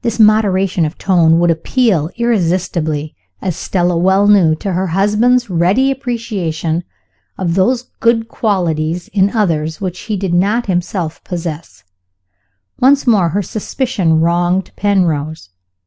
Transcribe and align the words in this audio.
(This 0.00 0.18
moderation 0.18 0.86
of 0.86 0.96
tone 0.96 1.38
would 1.40 1.50
appeal 1.50 2.08
irresistibly, 2.16 3.14
as 3.42 3.54
Stella 3.54 3.98
well 3.98 4.26
knew, 4.26 4.54
to 4.54 4.72
her 4.72 4.86
husband's 4.86 5.50
ready 5.50 5.90
appreciation 5.90 6.84
of 7.36 7.54
those 7.54 7.90
good 8.00 8.28
qualities 8.28 9.08
in 9.08 9.28
others 9.28 9.78
which 9.78 9.98
he 10.08 10.16
did 10.16 10.32
not 10.32 10.64
himself 10.68 11.22
possess. 11.22 11.84
Once 12.80 13.06
more 13.06 13.28
her 13.28 13.42
suspicion 13.42 14.22
wronged 14.22 14.70
Penrose. 14.74 15.50